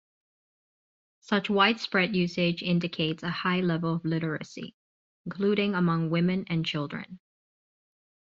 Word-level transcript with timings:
Such 1.19 1.51
widespread 1.51 2.15
usage 2.15 2.63
indicates 2.63 3.21
a 3.21 3.29
high 3.29 3.59
level 3.59 3.93
of 3.93 4.03
literacy, 4.03 4.75
including 5.27 5.75
among 5.75 6.09
women 6.09 6.43
and 6.47 6.65
children. 6.65 7.19